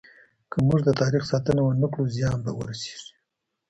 [0.51, 3.11] که موږ د تاريخ ساتنه ونه کړو، زيان به رسيږي.